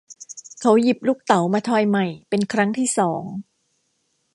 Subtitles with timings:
[0.59, 3.23] เขาหยิบลูกเต๋ามาทอยใหม่เป็นครั้งที่สอง